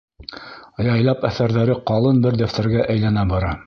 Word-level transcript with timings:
Яйлап 0.87 1.29
әҫәрҙәре 1.31 1.79
ҡалын 1.93 2.27
бер 2.27 2.43
дәфтәргә 2.43 2.87
әйләнә 2.97 3.33
бара. 3.35 3.59